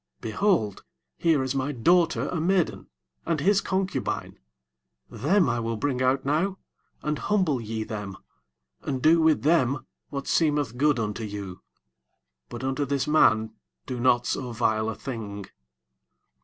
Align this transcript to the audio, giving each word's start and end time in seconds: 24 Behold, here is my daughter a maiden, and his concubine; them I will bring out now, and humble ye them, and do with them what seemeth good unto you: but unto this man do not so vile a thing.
24 0.23 0.31
Behold, 0.39 0.83
here 1.19 1.43
is 1.43 1.53
my 1.53 1.71
daughter 1.71 2.27
a 2.29 2.41
maiden, 2.41 2.87
and 3.23 3.39
his 3.39 3.61
concubine; 3.61 4.39
them 5.11 5.47
I 5.47 5.59
will 5.59 5.77
bring 5.77 6.01
out 6.01 6.25
now, 6.25 6.57
and 7.03 7.19
humble 7.19 7.61
ye 7.61 7.83
them, 7.83 8.17
and 8.81 8.99
do 8.99 9.21
with 9.21 9.43
them 9.43 9.85
what 10.09 10.25
seemeth 10.27 10.75
good 10.75 10.97
unto 10.97 11.23
you: 11.23 11.61
but 12.49 12.63
unto 12.63 12.83
this 12.83 13.07
man 13.07 13.53
do 13.85 13.99
not 13.99 14.25
so 14.25 14.51
vile 14.51 14.89
a 14.89 14.95
thing. 14.95 15.45